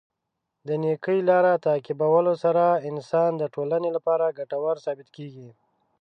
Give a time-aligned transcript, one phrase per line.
[0.67, 5.49] د نېکۍ لاره تعقیبولو سره انسان د ټولنې لپاره ګټور ثابت کیږي.